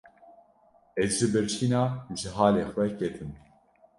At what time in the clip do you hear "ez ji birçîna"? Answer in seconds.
1.03-1.83